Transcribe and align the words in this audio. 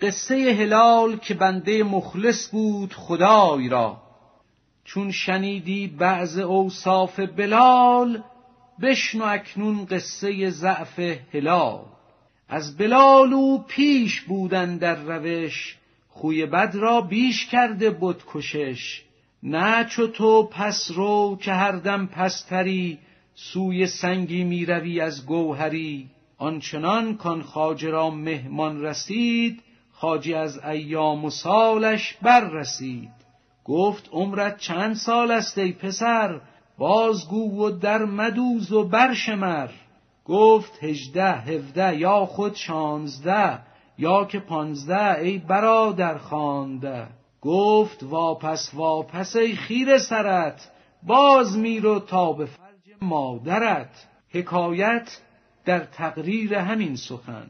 قصه 0.00 0.34
هلال 0.34 1.16
که 1.16 1.34
بنده 1.34 1.82
مخلص 1.82 2.50
بود 2.50 2.92
خدای 2.92 3.68
را. 3.68 3.96
چون 4.84 5.10
شنیدی 5.10 5.86
بعض 5.86 6.38
اوصاف 6.38 7.20
بلال 7.20 8.22
بشنو 8.82 9.24
اکنون 9.24 9.84
قصه 9.84 10.50
ضعف 10.50 11.00
هلال. 11.34 11.80
از 12.48 12.76
بلال 12.76 13.32
او 13.32 13.64
پیش 13.68 14.20
بودن 14.20 14.76
در 14.76 14.94
روش 14.94 15.76
خوی 16.08 16.46
بد 16.46 16.72
را 16.74 17.00
بیش 17.00 17.46
کرده 17.46 17.90
بود 17.90 18.22
کشش. 18.26 19.02
نه 19.42 19.84
چو 19.84 20.06
تو 20.06 20.42
پس 20.42 20.90
رو 20.94 21.38
که 21.42 21.52
هر 21.52 21.72
دم 21.72 22.06
پستری 22.06 22.98
سوی 23.34 23.86
سنگی 23.86 24.44
می‌روی 24.44 25.00
از 25.00 25.26
گوهری. 25.26 26.10
آنچنان 26.38 27.16
کان 27.16 27.42
خاجه 27.42 27.88
را 27.88 28.10
مهمان 28.10 28.82
رسید 28.82 29.62
خاجی 30.00 30.34
از 30.34 30.64
ایام 30.64 31.24
و 31.24 31.30
سالش 31.30 32.14
بر 32.22 32.40
رسید 32.40 33.10
گفت 33.64 34.08
عمرت 34.12 34.58
چند 34.58 34.94
سال 34.94 35.30
است 35.30 35.58
ای 35.58 35.72
پسر؟ 35.72 36.40
بازگو 36.78 37.66
و 37.66 37.70
در 37.70 38.04
مدوز 38.04 38.72
و 38.72 38.84
برشمر. 38.84 39.68
گفت 40.24 40.84
هجده 40.84 41.32
هفده 41.32 41.96
یا 41.96 42.26
خود 42.26 42.54
شانزده 42.54 43.58
یا 43.98 44.24
که 44.24 44.38
پانزده 44.38 45.18
ای 45.18 45.38
برادر 45.38 46.18
خوانده. 46.18 47.06
گفت 47.40 48.02
واپس 48.02 48.70
واپس 48.74 49.36
ای 49.36 49.56
خیر 49.56 49.98
سرت 49.98 50.70
باز 51.02 51.58
میرو 51.58 52.00
تا 52.00 52.32
به 52.32 52.46
فرج 52.46 52.94
مادرت. 53.02 54.06
حکایت 54.30 55.20
در 55.64 55.78
تقریر 55.78 56.54
همین 56.54 56.96
سخن. 56.96 57.46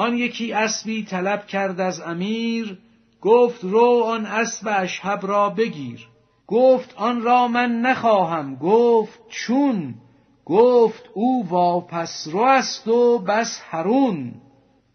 آن 0.00 0.16
یکی 0.18 0.52
اسبی 0.52 1.04
طلب 1.04 1.46
کرد 1.46 1.80
از 1.80 2.00
امیر 2.00 2.78
گفت 3.20 3.64
رو 3.64 4.02
آن 4.06 4.26
اسب 4.26 4.68
اشهب 4.76 5.26
را 5.26 5.50
بگیر. 5.50 6.08
گفت 6.46 6.94
آن 6.96 7.22
را 7.22 7.48
من 7.48 7.80
نخواهم. 7.80 8.56
گفت 8.56 9.20
چون؟ 9.28 9.94
گفت 10.44 11.04
او 11.14 11.48
واپس 11.48 12.28
رو 12.32 12.40
است 12.40 12.88
و 12.88 13.18
بس 13.18 13.62
هرون 13.70 14.34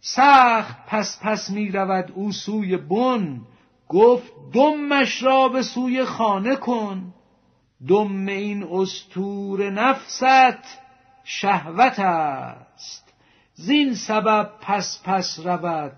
سخت 0.02 0.86
پس 0.88 1.20
پس 1.22 1.50
می 1.50 1.72
رود 1.72 2.12
او 2.16 2.32
سوی 2.32 2.78
بن. 2.78 3.42
گفت 3.90 4.34
دمش 4.54 5.24
را 5.24 5.50
به 5.50 5.62
سوی 5.62 6.06
خانه 6.06 6.56
کن. 6.56 7.14
دم 7.88 8.26
این 8.26 8.64
استور 8.64 9.70
نفست 9.70 10.80
شهوت 11.24 12.00
است. 12.00 12.65
زین 13.56 13.94
سبب 13.94 14.52
پس 14.62 15.02
پس 15.04 15.40
رود 15.44 15.98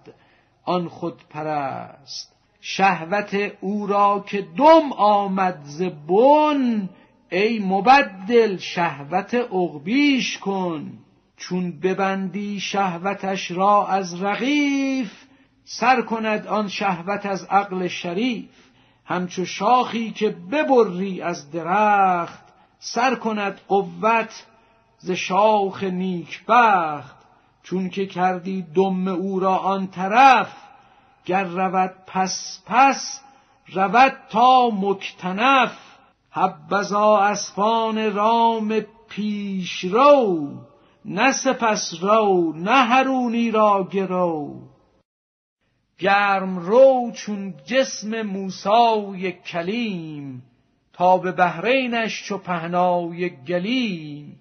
آن 0.65 0.87
خود 0.87 1.23
پرست 1.29 2.37
شهوت 2.61 3.51
او 3.61 3.87
را 3.87 4.25
که 4.27 4.47
دم 4.57 4.93
آمد 4.97 5.59
ز 5.63 5.81
بن 5.81 6.89
ای 7.31 7.59
مبدل 7.59 8.57
شهوت 8.57 9.33
عقبیش 9.33 10.37
کن. 10.37 10.91
چون 11.37 11.79
ببندی 11.79 12.59
شهوتش 12.59 13.51
را 13.51 13.87
از 13.87 14.21
رغیف 14.21 15.11
سر 15.63 16.01
کند 16.01 16.47
آن 16.47 16.67
شهوت 16.67 17.25
از 17.25 17.43
عقل 17.43 17.87
شریف. 17.87 18.49
همچو 19.05 19.45
شاخی 19.45 20.11
که 20.11 20.29
ببری 20.29 21.21
از 21.21 21.51
درخت 21.51 22.43
سر 22.79 23.15
کند 23.15 23.61
قوت 23.67 24.45
ز 24.97 25.11
شاخ 25.11 25.83
نیکبخت. 25.83 27.16
چون 27.69 27.89
که 27.89 28.05
کردی 28.05 28.65
دم 28.75 29.07
او 29.07 29.39
را 29.39 29.57
آن 29.57 29.87
طرف 29.87 30.55
گر 31.25 31.43
رود 31.43 31.95
پس 32.07 32.63
پس 32.65 33.21
رود 33.73 34.13
تا 34.29 34.69
مکتنف. 34.69 35.77
حبذا 36.31 37.17
اسفان 37.17 38.13
رام 38.13 38.79
پیشرو 39.09 40.49
نه 41.05 41.31
سپس 41.31 41.93
رو 42.01 42.53
نه 42.55 42.83
هرونی 42.85 43.51
را 43.51 43.87
گرو. 43.91 44.61
گرم 45.99 46.59
رو 46.59 47.11
چون 47.11 47.53
جسم 47.65 48.21
موسای 48.21 49.31
کلیم 49.31 50.43
تا 50.93 51.17
به 51.17 51.31
بحرینش 51.31 52.23
چو 52.23 52.37
پهنای 52.37 53.29
گلیم. 53.29 54.39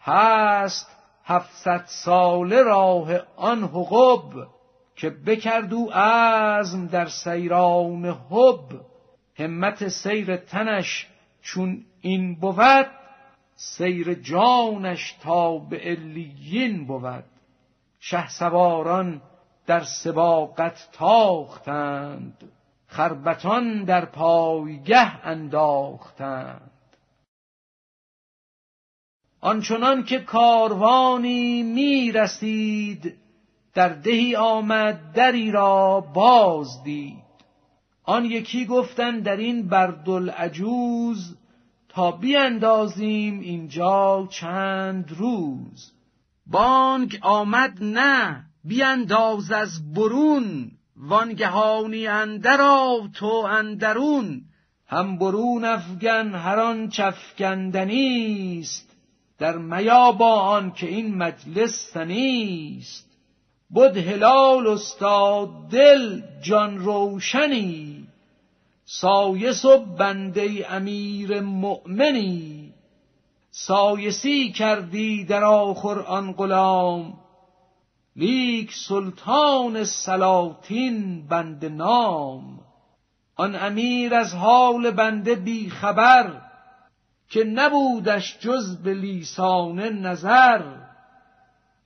هست 0.00 1.01
هفتصد 1.24 1.84
ساله 1.86 2.62
راه 2.62 3.08
آن 3.36 3.64
حقب 3.64 4.48
که 4.96 5.10
بکرد 5.10 5.74
او 5.74 5.90
عزم 5.92 6.86
در 6.86 7.06
سیران 7.06 8.04
حب. 8.04 8.80
همت 9.38 9.88
سیر 9.88 10.36
تنش 10.36 11.08
چون 11.42 11.84
این 12.00 12.34
بود 12.34 12.86
سیر 13.56 14.14
جانش 14.14 15.12
تا 15.12 15.58
به 15.58 15.76
علیین 15.76 16.86
بود. 16.86 17.24
شه 18.00 18.28
سواران 18.28 19.22
در 19.66 19.82
سباقت 20.04 20.88
تاختند 20.92 22.52
خربتان 22.86 23.84
در 23.84 24.04
پایگه 24.04 25.26
انداختند. 25.26 26.71
آنچنان 29.44 30.04
که 30.04 30.18
کاروانی 30.18 31.62
می 31.62 32.12
رسید 32.12 33.14
در 33.74 33.88
دهی 33.88 34.36
آمد 34.36 35.12
دری 35.12 35.50
را 35.50 36.00
باز 36.00 36.82
دید. 36.84 37.22
آن 38.04 38.24
یکی 38.24 38.66
گفتن 38.66 39.20
در 39.20 39.36
این 39.36 39.68
بردالعجوز 39.68 41.36
تا 41.88 42.10
بیاندازیم 42.10 43.40
اینجا 43.40 44.28
چند 44.30 45.12
روز. 45.18 45.92
بانگ 46.46 47.18
آمد 47.22 47.84
نه 47.84 48.44
بیانداز 48.64 49.52
از 49.52 49.92
برون 49.94 50.70
وانگهانی 50.96 52.06
اندر 52.06 52.58
تو 53.14 53.26
اندرون. 53.26 54.42
هم 54.86 55.18
برون 55.18 55.64
افگن 55.64 56.34
هر 56.34 56.60
آن 56.60 56.88
چفگندنیست 56.88 58.91
در 59.42 59.58
میا 59.58 60.12
با 60.12 60.40
آن 60.40 60.72
که 60.72 60.86
این 60.86 61.14
مجلس 61.14 61.90
سنیست 61.92 63.06
بود 63.70 63.96
هلال 63.96 64.66
استاد 64.66 65.48
دل 65.70 66.20
جان 66.42 66.78
روشنی. 66.78 68.06
سایس 68.84 69.64
و 69.64 69.78
بنده 69.78 70.66
امیر 70.70 71.40
مؤمنی. 71.40 72.72
سایسی 73.50 74.52
کردی 74.52 75.24
در 75.24 75.44
آخور 75.44 75.98
آن 75.98 76.32
غلام. 76.32 77.14
لیک 78.16 78.74
سلطان 78.88 79.84
سلاطین 79.84 81.28
بنده 81.28 81.68
نام. 81.68 82.60
آن 83.36 83.56
امیر 83.56 84.14
از 84.14 84.34
حال 84.34 84.90
بنده 84.90 85.34
بی 85.34 85.70
خبر 85.70 86.51
که 87.32 87.44
نبودش 87.44 88.38
جز 88.40 88.76
بلیسانه 88.76 89.80
نظر. 89.80 90.62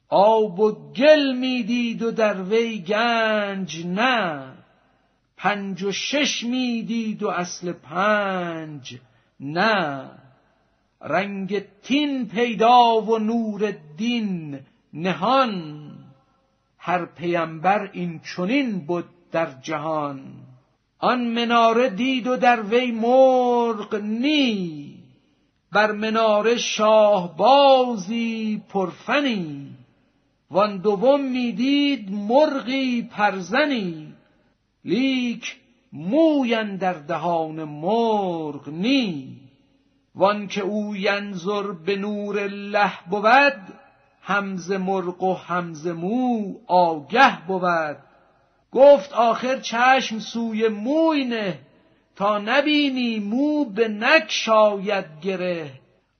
آب 0.08 0.60
و 0.60 0.92
گل 0.92 1.32
می‌دید 1.32 2.02
و 2.02 2.10
در 2.10 2.42
وی 2.42 2.82
گنج 2.82 3.86
نه. 3.86 4.52
پنج 5.36 5.82
و 5.82 5.92
شش 5.92 6.42
می‌دید 6.42 7.22
و 7.22 7.28
اصل 7.28 7.72
پنج 7.72 8.98
نه. 9.40 10.10
رنگ 11.02 11.64
تین 11.82 12.28
پیدا 12.28 13.00
و 13.00 13.18
نور 13.18 13.74
دین 13.96 14.60
نهان. 14.92 15.90
هر 16.78 17.04
پیمبر 17.04 17.90
این 17.92 18.20
چنین 18.36 18.86
بود 18.86 19.08
در 19.32 19.48
جهان. 19.62 20.20
آن 20.98 21.26
مناره 21.26 21.90
دید 21.90 22.26
و 22.26 22.36
در 22.36 22.62
وی 22.62 22.90
مرغ 22.90 23.94
نی 23.94 24.95
بر 25.76 25.92
مناره 25.92 26.56
شاهبازی 26.56 28.62
پرفنی 28.68 29.70
وان 30.50 30.78
دوم 30.78 31.20
می‌دید 31.20 32.12
مرغی 32.12 33.02
پرزنی. 33.02 34.14
لیک 34.84 35.56
موین 35.92 36.76
در 36.76 36.92
دهان 36.92 37.64
مرغ 37.64 38.68
نی. 38.68 39.36
وان 40.14 40.46
که 40.46 40.60
او 40.60 40.96
ینظر 40.96 41.72
به 41.72 41.96
نور 41.96 42.38
الله 42.38 42.92
بود 43.10 43.74
همز 44.22 44.72
مرغ 44.72 45.22
و 45.22 45.34
همز 45.34 45.86
مو 45.86 46.54
آگه 46.66 47.46
بود. 47.46 47.96
گفت 48.72 49.12
آخر 49.12 49.60
چشم 49.60 50.18
سوی 50.18 50.68
موی 50.68 51.24
نه 51.24 51.58
تا 52.16 52.38
نبینی 52.38 53.18
مو 53.18 53.64
به 53.64 53.88
نک 53.88 54.26
شاید 54.28 55.04
گره. 55.22 55.70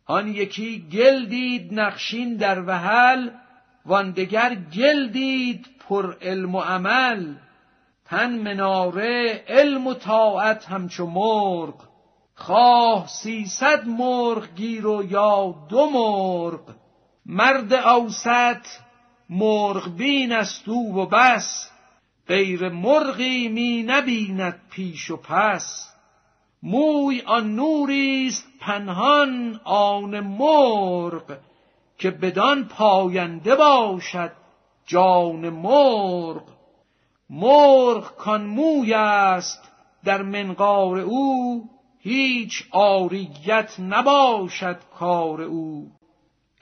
آن 0.07 0.29
یکی 0.29 0.89
گل 0.93 1.27
دید 1.27 1.81
نقشین 1.81 2.37
در 2.37 2.63
وحل 2.67 3.31
وان 3.87 4.11
دگر 4.11 4.55
گل 4.55 5.09
دید 5.09 5.67
پر 5.89 6.15
علم 6.23 6.55
و 6.55 6.61
عمل. 6.61 7.35
تن 8.05 8.39
مناره 8.39 9.45
علم 9.49 9.87
و 9.87 9.95
طاعت 9.95 10.65
همچو 10.65 11.07
مرغ. 11.07 11.75
خواه 12.35 13.07
سیصد 13.09 13.87
مرغ 13.87 14.55
گیر 14.55 14.87
و 14.87 15.05
یا 15.11 15.55
دو 15.69 15.91
مرغ. 15.91 16.61
مرد 17.27 17.73
اوسط 17.73 18.67
مرغ 19.31 19.97
بین 19.97 20.33
است 20.33 20.69
و 20.69 21.07
بس. 21.07 21.71
غیر 22.29 22.69
مرغی 22.69 23.49
می 23.49 23.83
نبیند 23.83 24.61
پیش 24.71 25.11
و 25.11 25.17
پس. 25.17 25.93
موی 26.63 27.23
آن 27.27 27.55
نوریست 27.55 28.47
پنهان 28.61 29.61
آن 29.65 30.21
مرغ 30.21 31.39
که 31.99 32.11
بدان 32.11 32.65
پاینده 32.65 33.57
باشد 33.57 34.33
جان 34.87 35.49
مرغ. 35.49 36.43
مرغ 37.31 38.17
کان 38.17 38.47
موی 38.47 38.95
است 38.95 39.73
در 40.05 40.23
منقار 40.23 40.99
او 40.99 41.65
هیچ 41.99 42.65
آریت 42.71 43.81
نباشد 43.81 44.79
کار 44.99 45.43
او. 45.43 45.91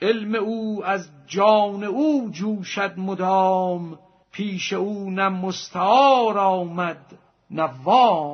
علم 0.01 0.35
او 0.35 0.85
از 0.85 1.09
جان 1.27 1.83
او 1.83 2.29
جوشد 2.31 2.93
مدام 2.97 3.99
پیش 4.35 4.73
او 4.73 5.09
نه 5.09 5.29
مستعار 5.29 6.37
آمد 6.37 6.97
نه 7.51 7.69
وام. 7.83 8.25